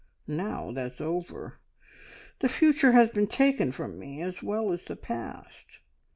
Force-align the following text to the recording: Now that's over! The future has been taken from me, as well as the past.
Now 0.25 0.71
that's 0.71 0.99
over! 0.99 1.59
The 2.39 2.49
future 2.49 2.93
has 2.93 3.09
been 3.09 3.27
taken 3.27 3.71
from 3.71 3.99
me, 3.99 4.23
as 4.23 4.41
well 4.41 4.71
as 4.71 4.81
the 4.81 4.95
past. 4.95 5.81